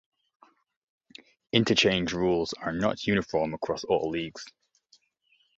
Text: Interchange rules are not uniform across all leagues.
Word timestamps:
Interchange 1.53 2.11
rules 2.11 2.53
are 2.53 2.71
not 2.71 3.05
uniform 3.05 3.53
across 3.53 3.83
all 3.83 4.09
leagues. 4.09 4.43